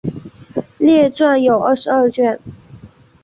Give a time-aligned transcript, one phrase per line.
[0.79, 2.39] 列传有二十二卷。